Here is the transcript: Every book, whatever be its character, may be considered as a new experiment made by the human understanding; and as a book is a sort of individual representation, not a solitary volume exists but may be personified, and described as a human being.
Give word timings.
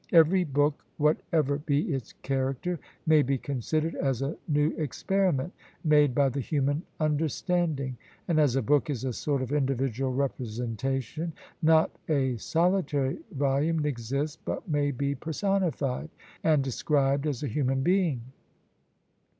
Every 0.11 0.43
book, 0.43 0.83
whatever 0.97 1.59
be 1.59 1.93
its 1.93 2.13
character, 2.23 2.79
may 3.05 3.21
be 3.21 3.37
considered 3.37 3.93
as 3.93 4.23
a 4.23 4.35
new 4.47 4.71
experiment 4.71 5.53
made 5.83 6.15
by 6.15 6.29
the 6.29 6.39
human 6.39 6.81
understanding; 6.99 7.97
and 8.27 8.39
as 8.39 8.55
a 8.55 8.63
book 8.63 8.89
is 8.89 9.03
a 9.05 9.13
sort 9.13 9.43
of 9.43 9.51
individual 9.51 10.11
representation, 10.11 11.33
not 11.61 11.91
a 12.09 12.35
solitary 12.37 13.19
volume 13.29 13.85
exists 13.85 14.39
but 14.43 14.67
may 14.67 14.89
be 14.89 15.13
personified, 15.13 16.09
and 16.43 16.63
described 16.63 17.27
as 17.27 17.43
a 17.43 17.47
human 17.47 17.83
being. 17.83 18.21